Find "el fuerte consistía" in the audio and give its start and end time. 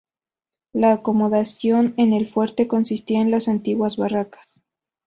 2.13-3.21